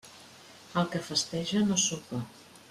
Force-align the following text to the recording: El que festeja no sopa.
El 0.81 0.89
que 0.95 1.01
festeja 1.09 1.63
no 1.69 1.79
sopa. 1.85 2.25